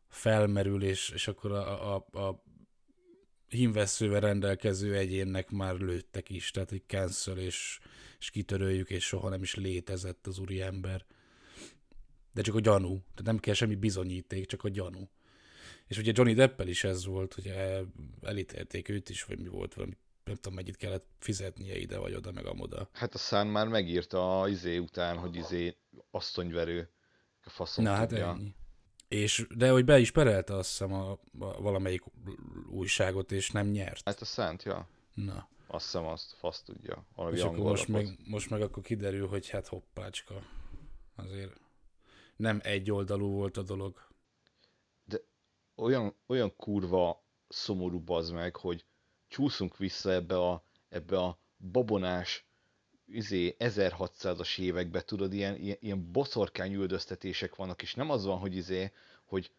felmerül, 0.07 0.83
és, 0.83 1.27
akkor 1.27 1.51
a, 1.51 1.95
a, 1.95 2.19
a 2.19 2.43
hímveszővel 3.47 4.19
rendelkező 4.19 4.95
egyénnek 4.95 5.49
már 5.49 5.75
lőttek 5.75 6.29
is, 6.29 6.51
tehát 6.51 6.71
egy 6.71 6.83
cancel, 6.87 7.37
és, 7.37 7.79
és 8.19 8.29
kitöröljük, 8.29 8.89
és 8.89 9.05
soha 9.05 9.29
nem 9.29 9.41
is 9.41 9.55
létezett 9.55 10.27
az 10.27 10.39
úriember. 10.39 11.05
De 12.33 12.41
csak 12.41 12.55
a 12.55 12.59
gyanú, 12.59 12.87
tehát 12.89 13.23
nem 13.23 13.37
kell 13.37 13.53
semmi 13.53 13.75
bizonyíték, 13.75 14.45
csak 14.45 14.63
a 14.63 14.69
gyanú. 14.69 15.09
És 15.87 15.97
ugye 15.97 16.11
Johnny 16.15 16.33
Deppel 16.33 16.67
is 16.67 16.83
ez 16.83 17.05
volt, 17.05 17.37
ugye 17.37 17.81
elítélték 18.21 18.89
őt 18.89 19.09
is, 19.09 19.23
vagy 19.23 19.39
mi 19.39 19.47
volt 19.47 19.73
valami, 19.73 19.97
nem 20.23 20.35
tudom, 20.35 20.53
mennyit 20.53 20.75
kellett 20.75 21.07
fizetnie 21.19 21.77
ide 21.77 21.97
vagy 21.97 22.13
oda, 22.13 22.31
meg 22.31 22.45
amoda. 22.45 22.89
Hát 22.93 23.13
a 23.13 23.17
szán 23.17 23.47
már 23.47 23.67
megírta 23.67 24.41
a 24.41 24.47
izé 24.47 24.77
után, 24.77 25.17
hogy 25.17 25.35
izé 25.35 25.75
asszonyverő. 26.11 26.89
A 27.43 27.49
faszom 27.49 27.83
Na 27.83 27.93
hát 27.93 28.07
tudja. 28.07 28.29
ennyi. 28.29 28.55
És, 29.07 29.47
de 29.55 29.69
hogy 29.69 29.85
be 29.85 29.99
is 29.99 30.11
perelte 30.11 30.55
azt 30.55 30.69
hiszem 30.69 30.93
a, 30.93 31.11
a 31.39 31.61
valamelyik 31.61 32.01
újságot, 32.69 33.31
és 33.31 33.51
nem 33.51 33.67
nyert. 33.67 34.01
Hát 34.05 34.21
a 34.21 34.25
szánt, 34.25 34.63
ja. 34.63 34.89
Na. 35.13 35.49
Azt 35.67 35.85
hiszem 35.85 36.05
azt, 36.05 36.35
fasz 36.37 36.61
tudja. 36.63 37.05
Valami 37.15 37.37
És 37.37 37.43
akkor 37.43 37.59
most 37.59 37.87
meg, 37.87 38.17
most 38.25 38.49
meg 38.49 38.61
akkor 38.61 38.83
kiderül, 38.83 39.27
hogy 39.27 39.49
hát 39.49 39.67
hoppácska. 39.67 40.43
Azért 41.15 41.59
nem 42.39 42.59
egy 42.63 42.91
oldalú 42.91 43.29
volt 43.31 43.57
a 43.57 43.63
dolog. 43.63 44.07
olyan, 45.75 46.15
olyan 46.25 46.55
kurva 46.55 47.23
szomorú 47.47 47.99
bazd 47.99 48.33
meg, 48.33 48.55
hogy 48.55 48.85
csúszunk 49.27 49.77
vissza 49.77 50.11
ebbe 50.11 50.37
a, 50.37 50.63
ebbe 50.89 51.19
a 51.19 51.39
babonás 51.57 52.45
izé, 53.05 53.55
1600-as 53.59 54.59
évekbe, 54.59 55.01
tudod, 55.01 55.33
ilyen, 55.33 55.55
ilyen, 55.55 55.77
ilyen 55.79 56.11
boszorkány 56.11 56.73
üldöztetések 56.73 57.55
vannak, 57.55 57.81
és 57.81 57.95
nem 57.95 58.09
az 58.09 58.25
van, 58.25 58.37
hogy 58.37 58.55
izé, 58.55 58.91
hogy 59.25 59.51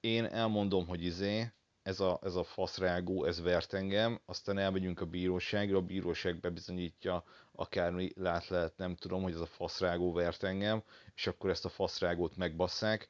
én 0.00 0.24
elmondom, 0.24 0.86
hogy 0.86 1.02
izé, 1.02 1.52
ez 1.84 2.00
a, 2.00 2.18
ez 2.22 2.34
a 2.34 2.44
faszrágó, 2.44 3.24
ez 3.24 3.42
vert 3.42 3.72
engem, 3.72 4.20
aztán 4.26 4.58
elmegyünk 4.58 5.00
a 5.00 5.06
bíróságra, 5.06 5.76
a 5.76 5.80
bíróság 5.80 6.40
bebizonyítja, 6.40 7.24
akármi 7.52 8.12
lát 8.16 8.48
lehet, 8.48 8.76
nem 8.76 8.94
tudom, 8.94 9.22
hogy 9.22 9.32
ez 9.32 9.40
a 9.40 9.46
faszrágó 9.46 10.12
vert 10.12 10.42
engem, 10.42 10.82
és 11.14 11.26
akkor 11.26 11.50
ezt 11.50 11.64
a 11.64 11.68
faszrágót 11.68 12.36
megbasszák, 12.36 13.08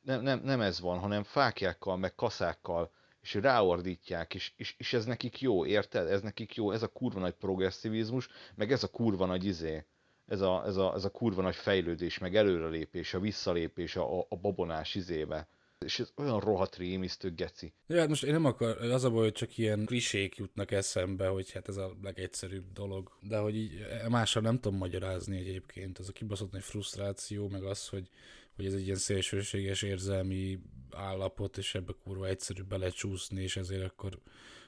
nem, 0.00 0.22
nem, 0.22 0.40
nem 0.44 0.60
ez 0.60 0.80
van, 0.80 0.98
hanem 0.98 1.22
fákjákkal, 1.22 1.96
meg 1.96 2.14
kaszákkal, 2.14 2.90
és 3.22 3.34
ráordítják, 3.34 4.34
és, 4.34 4.52
és, 4.56 4.74
és 4.78 4.92
ez 4.92 5.04
nekik 5.04 5.40
jó, 5.40 5.66
érted? 5.66 6.10
Ez 6.10 6.22
nekik 6.22 6.54
jó, 6.54 6.70
ez 6.70 6.82
a 6.82 6.88
kurva 6.88 7.20
nagy 7.20 7.34
progresszivizmus, 7.34 8.28
meg 8.54 8.72
ez 8.72 8.82
a 8.82 8.90
kurva 8.90 9.26
nagy 9.26 9.44
izé, 9.44 9.84
ez 10.26 10.40
a, 10.40 10.62
ez 10.66 10.76
a, 10.76 10.94
ez 10.94 11.04
a 11.04 11.10
kurva 11.10 11.42
nagy 11.42 11.56
fejlődés, 11.56 12.18
meg 12.18 12.36
előrelépés, 12.36 13.14
a 13.14 13.20
visszalépés 13.20 13.96
a, 13.96 14.20
a 14.28 14.36
babonás 14.36 14.94
izébe. 14.94 15.48
És 15.84 15.98
ez 15.98 16.12
olyan 16.16 16.40
rohadt 16.40 16.76
rémisztő 16.76 17.34
geci. 17.34 17.72
Ja, 17.86 17.98
hát 17.98 18.08
most 18.08 18.22
én 18.22 18.32
nem 18.32 18.44
akar, 18.44 18.76
az 18.82 19.04
a 19.04 19.10
baj, 19.10 19.22
hogy 19.22 19.32
csak 19.32 19.58
ilyen 19.58 19.84
klisék 19.84 20.36
jutnak 20.36 20.70
eszembe, 20.70 21.26
hogy 21.26 21.50
hát 21.50 21.68
ez 21.68 21.76
a 21.76 21.96
legegyszerűbb 22.02 22.72
dolog. 22.72 23.10
De 23.20 23.38
hogy 23.38 23.56
így 23.56 23.86
mással 24.08 24.42
nem 24.42 24.60
tudom 24.60 24.78
magyarázni 24.78 25.36
egyébként. 25.36 25.98
Ez 25.98 26.08
a 26.08 26.12
kibaszott 26.12 26.52
nagy 26.52 26.62
frusztráció, 26.62 27.48
meg 27.48 27.64
az, 27.64 27.88
hogy, 27.88 28.08
hogy 28.56 28.66
ez 28.66 28.72
egy 28.72 28.84
ilyen 28.84 28.96
szélsőséges 28.96 29.82
érzelmi 29.82 30.58
állapot, 30.90 31.58
és 31.58 31.74
ebbe 31.74 31.92
kurva 32.02 32.26
egyszerű 32.26 32.62
belecsúszni, 32.62 33.42
és 33.42 33.56
ezért 33.56 33.84
akkor, 33.84 34.18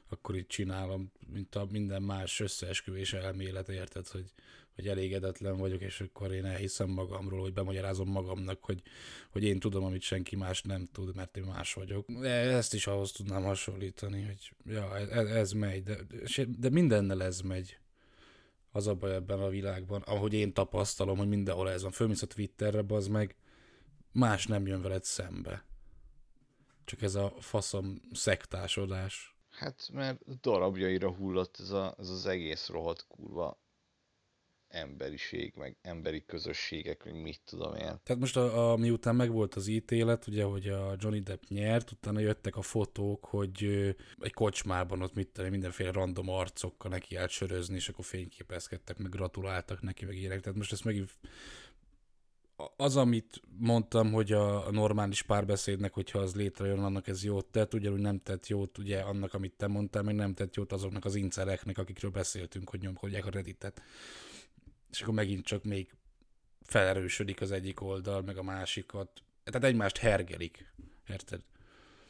akkor 0.08 0.36
így 0.36 0.46
csinálom, 0.46 1.12
mint 1.32 1.54
a 1.54 1.66
minden 1.70 2.02
más 2.02 2.40
összeesküvés 2.40 3.12
elmélet, 3.12 3.68
érted, 3.68 4.08
hogy, 4.08 4.32
hogy 4.74 4.88
elégedetlen 4.88 5.56
vagyok, 5.56 5.80
és 5.80 6.00
akkor 6.00 6.32
én 6.32 6.44
elhiszem 6.44 6.88
magamról, 6.88 7.40
hogy 7.40 7.52
bemagyarázom 7.52 8.08
magamnak, 8.08 8.64
hogy, 8.64 8.82
hogy 9.30 9.44
én 9.44 9.58
tudom, 9.58 9.84
amit 9.84 10.02
senki 10.02 10.36
más 10.36 10.62
nem 10.62 10.88
tud, 10.92 11.14
mert 11.14 11.36
én 11.36 11.44
más 11.44 11.74
vagyok. 11.74 12.06
Ezt 12.24 12.74
is 12.74 12.86
ahhoz 12.86 13.12
tudnám 13.12 13.42
hasonlítani, 13.42 14.22
hogy 14.22 14.52
ja, 14.64 14.98
ez, 14.98 15.26
ez 15.26 15.52
megy, 15.52 15.82
de, 15.82 15.96
de 16.58 16.70
mindennel 16.70 17.22
ez 17.22 17.40
megy. 17.40 17.76
Az 18.70 18.86
a 18.86 18.94
baj 18.94 19.14
ebben 19.14 19.40
a 19.40 19.48
világban, 19.48 20.02
ahogy 20.02 20.32
én 20.32 20.52
tapasztalom, 20.52 21.18
hogy 21.18 21.28
mindenhol 21.28 21.70
ez 21.70 21.82
van. 21.82 21.90
Fölmész 21.90 22.22
a 22.22 22.26
Twitterre, 22.26 22.84
az 22.88 23.06
meg 23.06 23.36
más 24.12 24.46
nem 24.46 24.66
jön 24.66 24.82
veled 24.82 25.04
szembe. 25.04 25.64
Csak 26.84 27.02
ez 27.02 27.14
a 27.14 27.34
faszom 27.38 28.00
szektásodás. 28.12 29.36
Hát, 29.50 29.88
mert 29.92 30.40
darabjaira 30.40 31.10
hullott 31.14 31.56
ez, 31.60 31.70
a, 31.70 31.94
ez 31.98 32.08
az 32.08 32.26
egész 32.26 32.68
rohadt 32.68 33.06
kurva 33.08 33.60
emberiség, 34.72 35.52
meg 35.56 35.76
emberi 35.82 36.24
közösségek, 36.26 37.04
meg 37.04 37.22
mit 37.22 37.40
tudom 37.44 37.74
én. 37.74 37.80
Tehát 37.80 38.18
most 38.18 38.36
a, 38.36 38.72
a, 38.72 38.76
miután 38.76 39.16
megvolt 39.16 39.54
az 39.54 39.66
ítélet, 39.66 40.26
ugye, 40.26 40.44
hogy 40.44 40.68
a 40.68 40.94
Johnny 40.98 41.20
Depp 41.20 41.42
nyert, 41.48 41.90
utána 41.90 42.20
jöttek 42.20 42.56
a 42.56 42.62
fotók, 42.62 43.24
hogy 43.24 43.64
egy 44.20 44.32
kocsmában 44.32 45.02
ott 45.02 45.14
mit 45.14 45.28
tudom, 45.28 45.50
mindenféle 45.50 45.90
random 45.92 46.28
arcokkal 46.28 46.90
neki 46.90 47.18
sörözni, 47.28 47.74
és 47.74 47.88
akkor 47.88 48.04
fényképezkedtek, 48.04 48.98
meg 48.98 49.10
gratuláltak 49.10 49.82
neki, 49.82 50.04
meg 50.04 50.16
ilyenek. 50.16 50.40
Tehát 50.40 50.58
most 50.58 50.72
ezt 50.72 50.84
megint 50.84 51.10
az, 52.76 52.96
amit 52.96 53.40
mondtam, 53.58 54.12
hogy 54.12 54.32
a 54.32 54.70
normális 54.70 55.22
párbeszédnek, 55.22 55.92
hogyha 55.92 56.18
az 56.18 56.34
létrejön, 56.34 56.78
annak 56.78 57.08
ez 57.08 57.24
jót 57.24 57.46
tett, 57.46 57.74
ugyanúgy 57.74 58.00
nem 58.00 58.20
tett 58.22 58.46
jót 58.46 58.78
ugye 58.78 59.00
annak, 59.00 59.34
amit 59.34 59.54
te 59.56 59.66
mondtál, 59.66 60.02
meg 60.02 60.14
nem 60.14 60.34
tett 60.34 60.54
jót 60.54 60.72
azoknak 60.72 61.04
az 61.04 61.14
incereknek, 61.14 61.78
akikről 61.78 62.10
beszéltünk, 62.10 62.70
hogy 62.70 62.80
nyomkodják 62.80 63.26
a 63.26 63.30
Redditet. 63.30 63.82
És 64.92 65.02
akkor 65.02 65.14
megint 65.14 65.44
csak 65.44 65.64
még 65.64 65.94
felerősödik 66.60 67.40
az 67.40 67.50
egyik 67.50 67.80
oldal, 67.80 68.22
meg 68.22 68.36
a 68.36 68.42
másikat. 68.42 69.22
Tehát 69.44 69.64
egymást 69.64 69.96
hergelik, 69.96 70.72
érted? 71.08 71.40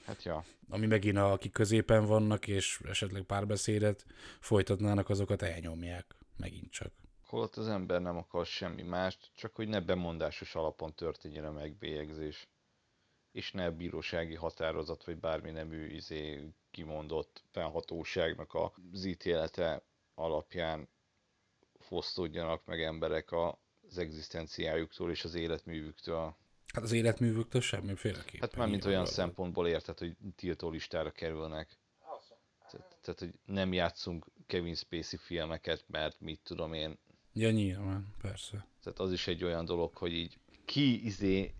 Hát 0.04 0.22
ja. 0.22 0.44
Ami 0.68 0.86
megint 0.86 1.16
a, 1.16 1.32
akik 1.32 1.52
középen 1.52 2.04
vannak, 2.04 2.46
és 2.46 2.80
esetleg 2.84 3.22
párbeszédet 3.22 4.04
folytatnának, 4.40 5.08
azokat 5.08 5.42
elnyomják. 5.42 6.14
Megint 6.36 6.70
csak 6.70 6.92
holott 7.32 7.56
az 7.56 7.68
ember 7.68 8.00
nem 8.00 8.16
akar 8.16 8.46
semmi 8.46 8.82
mást, 8.82 9.30
csak 9.34 9.54
hogy 9.54 9.68
ne 9.68 9.80
bemondásos 9.80 10.54
alapon 10.54 10.94
történjen 10.94 11.44
a 11.44 11.52
megbélyegzés, 11.52 12.48
és 13.30 13.52
ne 13.52 13.70
bírósági 13.70 14.34
határozat, 14.34 15.04
vagy 15.04 15.18
bármi 15.18 15.50
nemű 15.50 15.86
izé 15.86 16.52
kimondott 16.70 17.44
felhatóságnak 17.50 18.54
az 18.54 19.04
ítélete 19.04 19.82
alapján 20.14 20.88
fosztódjanak 21.82 22.64
meg 22.64 22.82
emberek 22.82 23.32
az 23.32 23.98
egzisztenciájuktól 23.98 25.10
és 25.10 25.24
az 25.24 25.34
életművüktől. 25.34 26.36
Hát 26.74 26.82
az 26.82 26.92
életművüktől 26.92 27.60
semmiféleképpen. 27.60 28.48
Hát 28.48 28.56
már 28.56 28.68
mint 28.68 28.84
olyan 28.84 29.06
szempontból 29.06 29.68
érted, 29.68 29.98
hogy 29.98 30.16
tiltó 30.36 30.70
listára 30.70 31.10
kerülnek. 31.10 31.78
Tehát, 32.70 32.96
tehát, 33.00 33.20
hogy 33.20 33.32
nem 33.44 33.72
játszunk 33.72 34.26
Kevin 34.46 34.74
Spacey 34.74 35.18
filmeket, 35.18 35.84
mert 35.88 36.20
mit 36.20 36.40
tudom 36.42 36.72
én, 36.72 36.98
Ja, 37.34 37.50
nyilván, 37.50 38.14
persze. 38.20 38.66
Tehát 38.82 38.98
az 38.98 39.12
is 39.12 39.26
egy 39.26 39.44
olyan 39.44 39.64
dolog, 39.64 39.96
hogy 39.96 40.12
így 40.12 40.38
ki 40.64 41.04
izé 41.04 41.54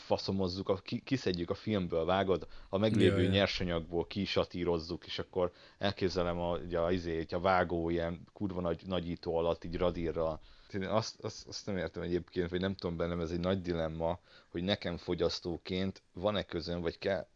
faszomozzuk, 0.00 0.68
a, 0.68 0.74
ki, 0.74 1.00
kiszedjük 1.00 1.50
a 1.50 1.54
filmből, 1.54 2.04
vágod, 2.04 2.46
a 2.68 2.78
meglévő 2.78 3.22
ja, 3.22 3.30
nyersanyagból 3.30 4.06
kisatírozzuk, 4.06 5.06
és 5.06 5.18
akkor 5.18 5.52
elképzelem 5.78 6.38
a, 6.38 6.56
ugye, 6.56 6.78
a, 6.78 6.92
izé, 6.92 7.26
a 7.30 7.40
vágó 7.40 7.90
ilyen 7.90 8.26
kurva 8.32 8.60
nagy, 8.60 8.82
nagyító 8.86 9.36
alatt 9.36 9.64
így 9.64 9.76
radírra. 9.76 10.40
Én 10.72 10.82
azt, 10.82 11.20
azt, 11.20 11.48
azt 11.48 11.66
nem 11.66 11.76
értem 11.76 12.02
egyébként, 12.02 12.50
vagy 12.50 12.60
nem 12.60 12.74
tudom 12.74 12.96
bennem, 12.96 13.20
ez 13.20 13.30
egy 13.30 13.40
nagy 13.40 13.62
dilemma, 13.62 14.18
hogy 14.48 14.62
nekem 14.62 14.96
fogyasztóként 14.96 16.02
van-e 16.12 16.42
közön, 16.42 16.80
vagy 16.80 16.98
kell, 16.98 17.26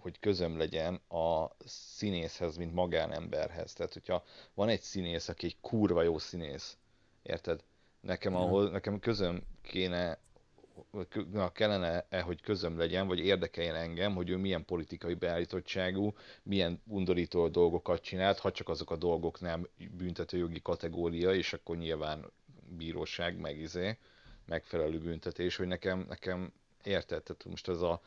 hogy 0.00 0.18
közöm 0.20 0.58
legyen 0.58 0.94
a 1.08 1.50
színészhez, 1.64 2.56
mint 2.56 2.74
magánemberhez. 2.74 3.72
Tehát, 3.72 3.92
hogyha 3.92 4.24
van 4.54 4.68
egy 4.68 4.80
színész, 4.80 5.28
aki 5.28 5.46
egy 5.46 5.56
kurva 5.60 6.02
jó 6.02 6.18
színész, 6.18 6.76
érted? 7.22 7.62
Nekem, 8.00 8.34
ahol, 8.34 8.70
nekem 8.70 8.98
közöm 8.98 9.42
kéne, 9.62 10.18
kellene-e, 11.52 12.20
hogy 12.20 12.40
közöm 12.40 12.78
legyen, 12.78 13.06
vagy 13.06 13.18
érdekeljen 13.18 13.74
engem, 13.74 14.14
hogy 14.14 14.30
ő 14.30 14.36
milyen 14.36 14.64
politikai 14.64 15.14
beállítottságú, 15.14 16.14
milyen 16.42 16.82
undorító 16.86 17.48
dolgokat 17.48 18.02
csinált, 18.02 18.38
ha 18.38 18.52
csak 18.52 18.68
azok 18.68 18.90
a 18.90 18.96
dolgok 18.96 19.40
nem 19.40 19.68
büntetőjogi 19.96 20.60
kategória, 20.62 21.34
és 21.34 21.52
akkor 21.52 21.76
nyilván 21.76 22.32
bíróság, 22.76 23.38
meg 23.38 23.58
izé, 23.58 23.98
megfelelő 24.46 24.98
büntetés, 24.98 25.56
hogy 25.56 25.66
nekem, 25.66 26.04
nekem 26.08 26.52
érted? 26.82 27.22
Tehát 27.22 27.44
most 27.44 27.68
ez 27.68 27.80
a 27.80 28.00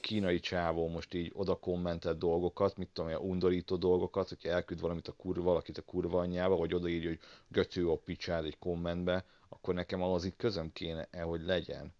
kínai 0.00 0.40
csávó 0.40 0.88
most 0.88 1.14
így 1.14 1.30
oda 1.34 1.54
kommentett 1.54 2.18
dolgokat, 2.18 2.76
mit 2.76 2.88
tudom, 2.88 3.10
olyan 3.10 3.22
undorító 3.22 3.76
dolgokat, 3.76 4.28
hogyha 4.28 4.48
elküld 4.48 4.80
valamit 4.80 5.08
a 5.08 5.12
kurva, 5.12 5.42
valakit 5.42 5.78
a 5.78 5.82
kurva 5.82 6.20
anyjába, 6.20 6.56
vagy 6.56 6.74
odaírja, 6.74 7.08
hogy 7.08 7.20
götő 7.48 7.88
a 7.88 7.96
picsád 7.96 8.44
egy 8.44 8.58
kommentbe, 8.58 9.24
akkor 9.48 9.74
nekem 9.74 10.02
az 10.02 10.24
itt 10.24 10.36
közöm 10.36 10.72
kéne 10.72 11.08
-e, 11.10 11.22
hogy 11.22 11.42
legyen. 11.42 11.92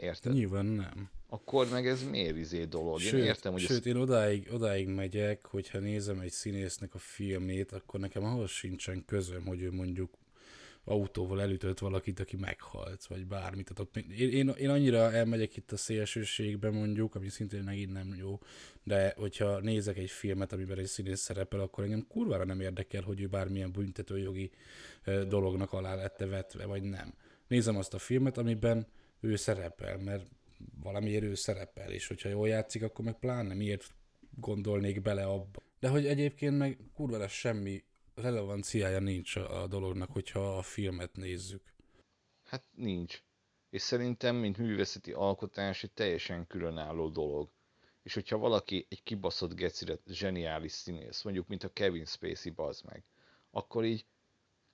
Érted? 0.00 0.32
Nyilván 0.32 0.66
nem. 0.66 1.10
Akkor 1.28 1.68
meg 1.70 1.86
ez 1.86 2.08
miért 2.10 2.36
izé 2.36 2.64
dolog? 2.64 3.00
Sőt, 3.00 3.20
én 3.20 3.26
értem, 3.26 3.52
hogy 3.52 3.60
sőt 3.60 3.78
ez... 3.78 3.86
én 3.86 3.96
odáig, 3.96 4.48
odáig 4.52 4.88
megyek, 4.88 5.46
hogyha 5.46 5.78
nézem 5.78 6.20
egy 6.20 6.30
színésznek 6.30 6.94
a 6.94 6.98
filmét, 6.98 7.72
akkor 7.72 8.00
nekem 8.00 8.24
ahhoz 8.24 8.50
sincsen 8.50 9.04
közöm, 9.04 9.46
hogy 9.46 9.62
ő 9.62 9.72
mondjuk 9.72 10.18
autóval 10.84 11.40
elütött 11.40 11.78
valakit, 11.78 12.20
aki 12.20 12.36
meghalt, 12.36 13.06
vagy 13.06 13.26
bármit. 13.26 13.70
Tehát 13.74 14.10
én, 14.10 14.30
én, 14.30 14.48
én 14.48 14.68
annyira 14.68 15.12
elmegyek 15.12 15.56
itt 15.56 15.72
a 15.72 15.76
szélsőségbe 15.76 16.70
mondjuk, 16.70 17.14
ami 17.14 17.28
szintén 17.28 17.62
megint 17.62 17.92
nem 17.92 18.14
jó, 18.18 18.38
de 18.82 19.14
hogyha 19.16 19.60
nézek 19.60 19.96
egy 19.96 20.10
filmet, 20.10 20.52
amiben 20.52 20.78
egy 20.78 20.86
színész 20.86 21.20
szerepel, 21.20 21.60
akkor 21.60 21.84
engem 21.84 22.06
kurvára 22.08 22.44
nem 22.44 22.60
érdekel, 22.60 23.02
hogy 23.02 23.20
ő 23.20 23.26
bármilyen 23.26 23.72
büntetőjogi 23.72 24.50
dolognak 25.28 25.72
alá 25.72 25.94
lette 25.94 26.26
vetve, 26.26 26.66
vagy 26.66 26.82
nem. 26.82 27.14
Nézem 27.48 27.76
azt 27.76 27.94
a 27.94 27.98
filmet, 27.98 28.38
amiben 28.38 28.86
ő 29.20 29.36
szerepel, 29.36 29.98
mert 29.98 30.26
valamiért 30.82 31.22
ő 31.22 31.34
szerepel, 31.34 31.90
és 31.90 32.06
hogyha 32.06 32.28
jól 32.28 32.48
játszik, 32.48 32.82
akkor 32.82 33.04
meg 33.04 33.18
pláne 33.18 33.54
miért 33.54 33.94
gondolnék 34.30 35.02
bele 35.02 35.26
abba. 35.26 35.62
De 35.80 35.88
hogy 35.88 36.06
egyébként 36.06 36.58
meg 36.58 36.78
kurva 36.94 37.28
semmi 37.28 37.84
relevanciája 38.14 38.98
nincs 38.98 39.36
a 39.36 39.66
dolognak, 39.66 40.10
hogyha 40.10 40.56
a 40.56 40.62
filmet 40.62 41.16
nézzük. 41.16 41.62
Hát 42.44 42.64
nincs. 42.74 43.22
És 43.70 43.82
szerintem, 43.82 44.36
mint 44.36 44.58
művészeti 44.58 45.12
alkotás, 45.12 45.82
egy 45.82 45.92
teljesen 45.92 46.46
különálló 46.46 47.08
dolog. 47.08 47.50
És 48.02 48.14
hogyha 48.14 48.38
valaki 48.38 48.86
egy 48.88 49.02
kibaszott 49.02 49.54
gecire 49.54 49.98
zseniális 50.06 50.72
színész, 50.72 51.22
mondjuk, 51.22 51.48
mint 51.48 51.64
a 51.64 51.72
Kevin 51.72 52.04
Spacey, 52.04 52.52
bazd 52.52 52.84
meg, 52.84 53.04
akkor 53.50 53.84
így, 53.84 54.06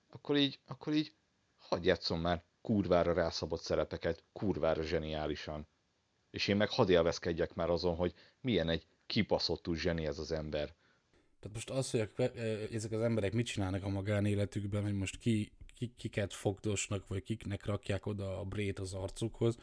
akkor 0.09 0.37
így, 0.37 0.59
akkor 0.65 0.93
így, 0.93 1.15
hadd 1.57 1.83
játszom 1.83 2.21
már 2.21 2.43
kurvára 2.65 3.13
rászabott 3.13 3.61
szerepeket, 3.61 4.23
kurvára 4.33 4.83
zseniálisan. 4.83 5.67
És 6.31 6.47
én 6.47 6.55
meg 6.55 6.69
hadd 6.69 6.89
élvezkedjek 6.89 7.53
már 7.53 7.69
azon, 7.69 7.95
hogy 7.95 8.13
milyen 8.41 8.69
egy 8.69 8.87
kibaszottul 9.05 9.75
zseni 9.75 10.05
ez 10.05 10.19
az 10.19 10.31
ember. 10.31 10.75
Tehát 11.39 11.53
most 11.53 11.69
az, 11.69 11.91
hogy 11.91 11.99
a, 11.99 12.21
ezek 12.71 12.91
az 12.91 13.01
emberek 13.01 13.33
mit 13.33 13.45
csinálnak 13.45 13.83
a 13.83 13.89
magánéletükben, 13.89 14.83
hogy 14.83 14.93
most 14.93 15.17
ki, 15.17 15.51
ki, 15.77 15.93
kiket 15.97 16.33
fogdosnak, 16.33 17.07
vagy 17.07 17.23
kiknek 17.23 17.65
rakják 17.65 18.05
oda 18.05 18.39
a 18.39 18.43
brét 18.43 18.79
az 18.79 18.93
arcukhoz, 18.93 19.57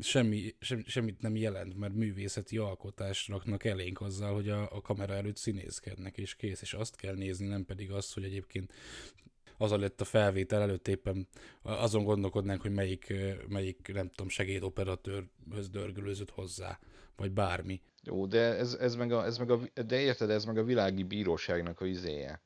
semmi, 0.00 0.54
sem, 0.60 0.84
semmit 0.86 1.20
nem 1.20 1.36
jelent, 1.36 1.76
mert 1.76 1.94
művészeti 1.94 2.56
alkotást 2.56 3.28
raknak 3.28 3.64
elénk 3.64 4.00
azzal, 4.00 4.34
hogy 4.34 4.48
a, 4.48 4.72
a 4.72 4.80
kamera 4.80 5.14
előtt 5.14 5.36
színészkednek, 5.36 6.18
és 6.18 6.34
kész, 6.34 6.62
és 6.62 6.74
azt 6.74 6.96
kell 6.96 7.14
nézni, 7.14 7.46
nem 7.46 7.64
pedig 7.64 7.90
azt, 7.90 8.14
hogy 8.14 8.24
egyébként 8.24 8.72
az 9.56 9.70
lett 9.70 10.00
a 10.00 10.04
felvétel 10.04 10.60
előtt 10.60 10.88
éppen 10.88 11.28
azon 11.62 12.04
gondolkodnánk, 12.04 12.60
hogy 12.62 12.72
melyik, 12.72 13.14
melyik 13.48 13.90
nem 13.92 14.08
tudom, 14.08 14.28
segédoperatőrhöz 14.28 15.68
dörgülőzött 15.70 16.30
hozzá, 16.30 16.78
vagy 17.16 17.32
bármi. 17.32 17.82
Jó, 18.02 18.26
de 18.26 18.40
ez, 18.40 18.74
ez, 18.74 18.94
meg 18.94 19.12
a, 19.12 19.24
ez 19.24 19.38
meg 19.38 19.50
a, 19.50 19.60
de 19.86 20.00
érted, 20.00 20.30
ez 20.30 20.44
meg 20.44 20.58
a 20.58 20.64
világi 20.64 21.02
bíróságnak 21.02 21.80
a 21.80 21.86
izéje. 21.86 22.42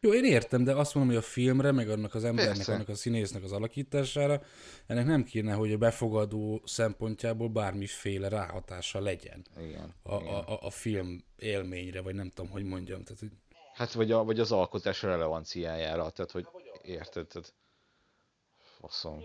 Jó, 0.00 0.14
én 0.14 0.24
értem, 0.24 0.64
de 0.64 0.74
azt 0.74 0.94
mondom, 0.94 1.14
hogy 1.14 1.22
a 1.22 1.26
filmre, 1.26 1.72
meg 1.72 1.88
annak 1.88 2.14
az 2.14 2.24
embernek, 2.24 2.56
Persze. 2.56 2.72
annak 2.72 2.88
a 2.88 2.94
színésznek 2.94 3.42
az 3.42 3.52
alakítására, 3.52 4.42
ennek 4.86 5.06
nem 5.06 5.24
kéne, 5.24 5.52
hogy 5.52 5.72
a 5.72 5.76
befogadó 5.76 6.62
szempontjából 6.64 7.48
bármiféle 7.48 8.28
ráhatása 8.28 9.00
legyen 9.00 9.44
Igen. 9.58 9.94
a, 10.02 10.14
igen. 10.14 10.34
a, 10.34 10.52
a, 10.52 10.58
a 10.62 10.70
film 10.70 11.24
élményre, 11.38 12.00
vagy 12.00 12.14
nem 12.14 12.30
tudom, 12.34 12.50
hogy 12.50 12.64
mondjam. 12.64 13.02
Tehát, 13.02 13.20
hogy 13.20 13.30
Hát 13.76 13.92
vagy, 13.92 14.12
a, 14.12 14.24
vagy 14.24 14.40
az 14.40 14.52
alkotás 14.52 15.02
relevanciájára, 15.02 16.10
tehát 16.10 16.30
hogy 16.30 16.48
érted, 16.82 17.26
tehát 17.26 17.54
faszom. 18.58 19.22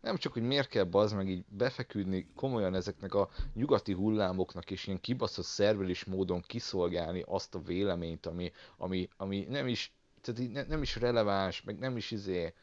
Nem 0.00 0.16
csak, 0.16 0.32
hogy 0.32 0.42
miért 0.42 0.68
kell 0.68 0.84
bazd 0.84 1.14
meg 1.16 1.28
így 1.28 1.44
befeküdni 1.48 2.26
komolyan 2.34 2.74
ezeknek 2.74 3.14
a 3.14 3.28
nyugati 3.54 3.92
hullámoknak 3.92 4.70
és 4.70 4.86
ilyen 4.86 5.00
kibaszott 5.00 5.44
szervelés 5.44 6.04
módon 6.04 6.40
kiszolgálni 6.40 7.22
azt 7.26 7.54
a 7.54 7.62
véleményt, 7.62 8.26
ami, 8.26 8.52
ami, 8.76 9.08
ami 9.16 9.46
nem 9.48 9.66
is, 9.66 9.92
tehát 10.20 10.40
így 10.40 10.50
ne, 10.50 10.62
nem 10.62 10.82
is 10.82 10.96
releváns, 10.96 11.62
meg 11.62 11.78
nem 11.78 11.96
is 11.96 12.10
izé, 12.10 12.54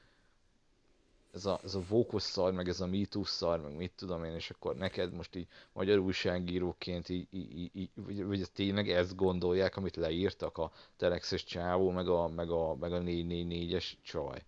ez 1.36 1.46
a, 1.46 1.60
ez 1.64 1.76
a 1.76 1.82
vókos 1.88 2.22
szar, 2.24 2.54
meg 2.54 2.68
ez 2.68 2.82
a 2.82 2.88
MeToo 2.88 3.24
szar, 3.24 3.62
meg 3.62 3.76
mit 3.76 3.92
tudom 3.96 4.24
én, 4.24 4.34
és 4.34 4.50
akkor 4.50 4.76
neked 4.76 5.14
most 5.14 5.36
így 5.36 5.48
magyar 5.74 5.98
újságíróként 5.98 7.10
így, 7.10 7.28
így, 7.32 7.70
így, 7.74 7.90
vagy, 7.96 8.26
vagy 8.26 8.52
tényleg 8.52 8.90
ezt 8.90 9.16
gondolják, 9.16 9.76
amit 9.76 9.96
leírtak 9.96 10.58
a 10.58 10.72
Telexes 10.98 11.44
csávó, 11.44 11.90
meg 11.90 12.08
a, 12.08 12.28
meg 12.28 12.50
a, 12.50 12.76
meg 12.76 12.94
a 12.94 13.00
444-es 13.00 13.92
csaj. 14.02 14.44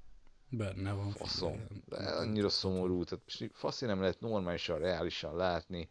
benne 0.49 0.93
van. 0.93 1.09
Faszom. 1.09 1.67
De 1.85 1.95
annyira 1.95 2.49
szomorú, 2.49 3.03
tehát 3.03 3.51
faszi 3.53 3.85
nem 3.85 3.99
lehet 3.99 4.19
normálisan, 4.19 4.79
reálisan 4.79 5.35
látni 5.35 5.89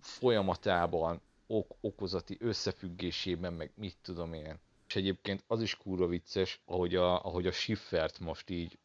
folyamatában, 0.00 1.20
ok 1.46 1.76
okozati 1.80 2.36
összefüggésében, 2.40 3.52
meg 3.52 3.72
mit 3.74 3.96
tudom 4.02 4.32
én. 4.32 4.58
És 4.88 4.96
egyébként 4.96 5.44
az 5.46 5.62
is 5.62 5.76
kurva 5.76 6.06
vicces, 6.06 6.60
ahogy 6.64 6.94
a, 6.94 7.24
ahogy 7.24 7.46
a 7.46 7.52
Schiffert 7.52 8.18
most 8.18 8.50
így 8.50 8.78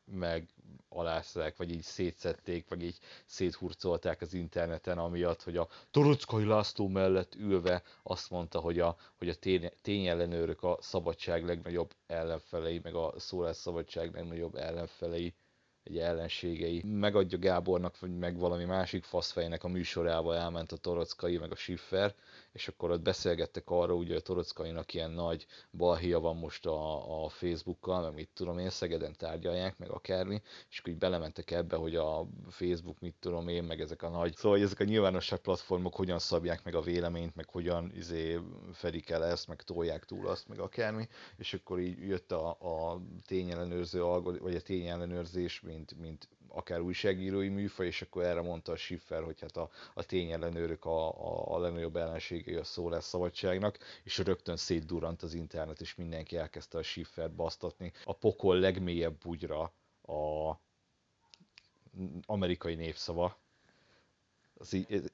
megalázták, 0.94 1.58
vagy 1.58 1.72
így 1.72 1.82
szétszették, 1.82 2.68
vagy 2.70 2.84
így 2.84 2.98
széthurcolták 3.26 4.22
az 4.22 4.34
interneten, 4.34 4.98
amiatt, 4.98 5.44
hogy 5.44 5.58
a 5.58 5.68
Torockai 5.92 6.46
László 6.46 6.88
mellett 6.88 7.36
ülve 7.36 7.84
azt 8.04 8.30
mondta, 8.30 8.60
hogy 8.60 8.80
a, 8.80 8.96
hogy 9.18 9.30
a 9.30 9.36
tény, 9.36 9.72
tényellenőrök 9.82 10.64
a 10.64 10.78
szabadság 10.82 11.46
legnagyobb 11.46 11.94
ellenfelei, 12.08 12.80
meg 12.84 12.96
a 12.96 13.14
szólásszabadság 13.18 14.14
legnagyobb 14.14 14.56
ellenfelei, 14.56 15.34
egy 15.84 15.98
ellenségei. 15.98 16.84
Megadja 16.86 17.38
Gábornak, 17.38 18.00
vagy 18.00 18.18
meg 18.18 18.38
valami 18.38 18.66
másik 18.66 19.04
faszfejnek 19.04 19.64
a 19.64 19.68
műsorába 19.68 20.36
elment 20.36 20.72
a 20.72 20.78
Torockai, 20.78 21.38
meg 21.38 21.52
a 21.52 21.56
Schiffer, 21.56 22.16
és 22.54 22.68
akkor 22.68 22.92
ott 22.92 23.02
beszélgettek 23.02 23.70
arról, 23.70 23.98
ugye 23.98 24.16
a 24.16 24.20
Torockainak 24.20 24.94
ilyen 24.94 25.12
nagy 25.12 25.46
balhia 25.72 26.20
van 26.20 26.36
most 26.36 26.66
a, 26.66 27.24
a 27.24 27.30
Facebookkal, 27.30 28.02
meg 28.02 28.14
mit 28.14 28.30
tudom 28.34 28.58
én, 28.58 28.70
Szegeden 28.70 29.16
tárgyalják, 29.18 29.78
meg 29.78 29.90
akármi, 29.90 30.42
és 30.70 30.80
akkor 30.80 30.94
így 30.94 31.00
belementek 31.00 31.52
ebbe, 31.52 31.76
hogy 31.76 31.96
a 31.96 32.26
Facebook, 32.50 33.00
mit 33.00 33.16
tudom 33.20 33.48
én, 33.48 33.64
meg 33.64 33.82
ezek 33.82 34.02
a 34.02 34.10
nagy, 34.10 34.36
szóval 34.36 34.58
hogy 34.58 34.66
ezek 34.66 34.80
a 34.80 34.84
nyilvánosság 34.84 35.40
platformok 35.40 35.96
hogyan 35.96 36.20
szabják 36.20 36.64
meg 36.64 36.76
a 36.76 36.82
véleményt, 36.82 37.36
meg 37.36 37.50
hogyan 37.50 37.92
izé 37.96 38.40
fedik 38.74 39.10
el 39.10 39.26
ezt, 39.26 39.48
meg 39.48 39.62
tolják 39.62 40.06
túl 40.06 40.28
azt, 40.28 40.48
meg 40.48 40.60
akármi, 40.60 41.08
és 41.38 41.54
akkor 41.54 41.80
így 41.80 42.08
jött 42.08 42.32
a, 42.32 42.50
a 42.50 43.02
tényellenőrző 43.26 44.02
vagy 44.40 44.56
a 44.56 44.62
tényellenőrzés, 44.62 45.60
mint, 45.74 46.00
mint 46.00 46.28
akár 46.48 46.80
újságírói 46.80 47.50
műfaj, 47.50 47.86
és 47.86 48.02
akkor 48.02 48.24
erre 48.24 48.42
mondta 48.42 48.72
a 48.72 48.76
Schiffer, 48.76 49.24
hogy 49.24 49.42
hát 49.42 49.58
a, 49.58 49.70
a 49.94 50.04
tényellenőrök 50.04 50.86
a, 50.86 51.08
a, 51.10 51.56
a 51.56 51.60
legnagyobb 51.60 51.96
ellenségei 51.96 52.56
a 52.56 52.64
szólásszabadságnak, 52.64 53.78
és 54.04 54.18
rögtön 54.18 54.58
szétdurrant 54.58 55.22
az 55.22 55.34
internet, 55.34 55.82
és 55.82 55.96
mindenki 55.96 56.38
elkezdte 56.38 56.78
a 56.78 56.84
Schiffert 56.84 57.36
basztatni. 57.36 57.92
A 58.04 58.14
pokol 58.14 58.60
legmélyebb 58.60 59.18
bugyra 59.18 59.62
a 60.02 60.60
amerikai 62.26 62.76
népszava, 62.76 63.38
az 64.54 64.74
így, 64.74 65.12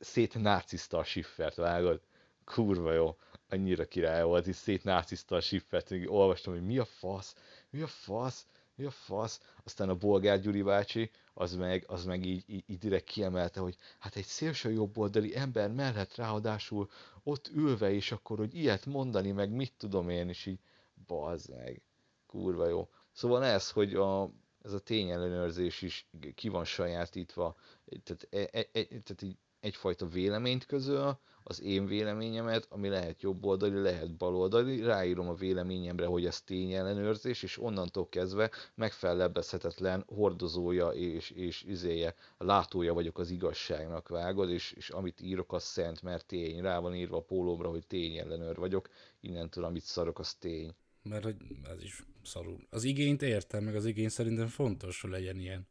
szét 0.00 0.34
nácizta 0.34 0.98
a 0.98 1.04
Schiffert, 1.04 1.54
vágod? 1.54 2.00
Kurva 2.44 2.92
jó, 2.92 3.16
annyira 3.48 3.84
király 3.84 4.22
volt, 4.22 4.52
szét 4.52 4.84
nácizta 4.84 5.36
a 5.36 5.40
Schiffert, 5.40 5.90
olvastam, 6.06 6.52
hogy 6.52 6.62
mi 6.64 6.78
a 6.78 6.84
fasz, 6.84 7.34
mi 7.70 7.80
a 7.80 7.86
fasz, 7.86 8.46
mi 8.74 8.84
a 8.84 8.90
fasz, 8.90 9.40
aztán 9.64 9.88
a 9.88 9.94
Bolgár 9.94 10.40
Gyuri 10.40 10.62
bácsi, 10.62 11.10
az 11.34 11.54
meg, 11.54 11.84
az 11.86 12.04
meg 12.04 12.24
így, 12.26 12.44
így, 12.46 12.78
direkt 12.78 13.04
kiemelte, 13.04 13.60
hogy 13.60 13.76
hát 13.98 14.16
egy 14.16 14.24
szélső 14.24 14.70
jobboldali 14.70 15.36
ember 15.36 15.70
mellett 15.72 16.14
ráadásul 16.14 16.90
ott 17.22 17.48
ülve, 17.48 17.92
és 17.92 18.12
akkor, 18.12 18.38
hogy 18.38 18.54
ilyet 18.54 18.86
mondani, 18.86 19.30
meg 19.30 19.50
mit 19.50 19.72
tudom 19.76 20.08
én, 20.08 20.28
és 20.28 20.46
így, 20.46 20.60
bazd 21.06 21.50
meg, 21.50 21.82
kurva 22.26 22.68
jó. 22.68 22.88
Szóval 23.12 23.44
ez, 23.44 23.70
hogy 23.70 23.94
a, 23.94 24.30
ez 24.62 24.72
a 24.72 24.78
tényellenőrzés 24.78 25.82
is 25.82 26.08
ki 26.34 26.48
van 26.48 26.64
sajátítva, 26.64 27.56
tehát, 28.02 28.28
e, 28.30 28.58
e, 28.58 28.68
e, 28.72 28.84
tehát 28.84 29.22
így 29.22 29.38
egyfajta 29.62 30.06
véleményt 30.06 30.66
közöl, 30.66 31.18
az 31.44 31.62
én 31.62 31.86
véleményemet, 31.86 32.66
ami 32.68 32.88
lehet 32.88 33.22
jobboldali, 33.22 33.80
lehet 33.80 34.16
baloldali, 34.16 34.82
ráírom 34.82 35.28
a 35.28 35.34
véleményemre, 35.34 36.06
hogy 36.06 36.26
ez 36.26 36.42
tényellenőrzés, 36.42 37.42
és 37.42 37.58
onnantól 37.58 38.08
kezdve 38.08 38.50
megfellebbezhetetlen 38.74 40.04
hordozója 40.06 40.88
és, 40.88 41.30
és 41.30 41.62
izéje, 41.62 42.14
látója 42.38 42.92
vagyok 42.92 43.18
az 43.18 43.30
igazságnak, 43.30 44.08
vágod, 44.08 44.50
és, 44.50 44.72
és 44.72 44.90
amit 44.90 45.20
írok, 45.20 45.52
az 45.52 45.62
szent, 45.62 46.02
mert 46.02 46.26
tény. 46.26 46.60
Rá 46.60 46.78
van 46.78 46.94
írva 46.94 47.16
a 47.16 47.22
pólómra, 47.22 47.68
hogy 47.68 47.86
tényellenőr 47.86 48.56
vagyok, 48.56 48.88
innentől 49.20 49.64
amit 49.64 49.84
szarok, 49.84 50.18
az 50.18 50.34
tény. 50.34 50.74
Mert 51.02 51.24
hogy 51.24 51.36
ez 51.62 51.82
is 51.82 52.04
szarul. 52.22 52.66
Az 52.70 52.84
igényt 52.84 53.22
értem, 53.22 53.64
meg 53.64 53.74
az 53.74 53.86
igény 53.86 54.08
szerintem 54.08 54.46
fontos, 54.46 55.00
hogy 55.00 55.10
legyen 55.10 55.38
ilyen. 55.38 55.68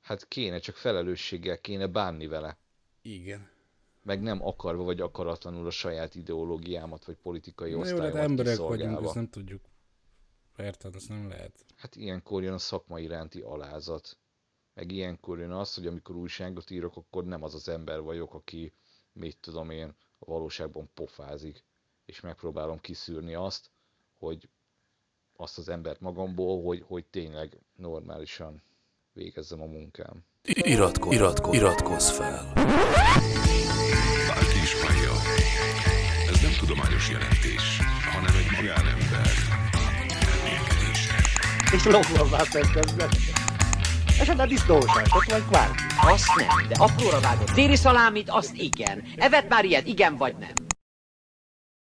Hát 0.00 0.28
kéne, 0.28 0.58
csak 0.58 0.76
felelősséggel 0.76 1.60
kéne 1.60 1.86
bánni 1.86 2.26
vele. 2.26 2.58
Igen. 3.02 3.48
Meg 4.02 4.22
nem 4.22 4.46
akarva 4.46 4.82
vagy 4.82 5.00
akaratlanul 5.00 5.66
a 5.66 5.70
saját 5.70 6.14
ideológiámat, 6.14 7.04
vagy 7.04 7.16
politikai 7.16 7.70
Na 7.70 7.76
jó, 7.76 7.82
osztályomat 7.82 8.14
hát 8.14 8.24
emberek 8.24 8.56
vagyunk, 8.56 9.04
ezt 9.04 9.14
nem 9.14 9.28
tudjuk. 9.28 9.60
Érted, 10.56 10.94
ezt 10.94 11.08
nem 11.08 11.28
lehet. 11.28 11.64
Hát 11.76 11.96
ilyenkor 11.96 12.42
jön 12.42 12.52
a 12.52 12.58
szakma 12.58 13.00
iránti 13.00 13.40
alázat. 13.40 14.18
Meg 14.74 14.92
ilyenkor 14.92 15.38
jön 15.38 15.50
az, 15.50 15.74
hogy 15.74 15.86
amikor 15.86 16.16
újságot 16.16 16.70
írok, 16.70 16.96
akkor 16.96 17.24
nem 17.24 17.42
az 17.42 17.54
az 17.54 17.68
ember 17.68 18.00
vagyok, 18.00 18.34
aki, 18.34 18.72
mit 19.12 19.38
tudom 19.40 19.70
én, 19.70 19.94
a 20.18 20.24
valóságban 20.24 20.90
pofázik. 20.94 21.64
És 22.04 22.20
megpróbálom 22.20 22.80
kiszűrni 22.80 23.34
azt, 23.34 23.70
hogy 24.18 24.48
azt 25.36 25.58
az 25.58 25.68
embert 25.68 26.00
magamból, 26.00 26.62
hogy, 26.62 26.82
hogy 26.86 27.06
tényleg 27.06 27.58
normálisan 27.76 28.62
végezzem 29.18 29.60
a 29.60 29.66
munkám. 29.66 30.24
Iratkozz, 30.42 31.14
iratkozz, 31.14 31.54
iratkozz 31.56 32.08
fel. 32.10 32.52
Bárki 34.28 34.58
is 34.62 34.74
hallja. 34.82 35.14
Ez 36.32 36.42
nem 36.42 36.52
tudományos 36.58 37.10
jelentés, 37.10 37.64
hanem 38.12 38.34
egy 38.36 38.50
magánember 38.56 39.48
és 41.72 41.84
lombolvá 41.84 42.42
tettem. 42.42 43.08
Esetleg 44.20 44.48
disznósások, 44.48 45.24
vagy 45.24 45.42
kvárki. 45.48 45.82
Azt 46.00 46.26
nem, 46.36 46.68
de 46.68 46.74
apróra 46.78 47.20
vágott 47.20 47.50
téri 47.50 47.76
szalámit, 47.76 48.30
azt 48.30 48.54
igen. 48.56 49.04
Evet 49.16 49.48
már 49.48 49.64
ilyet, 49.64 49.86
igen 49.86 50.16
vagy 50.16 50.34
nem? 50.38 50.57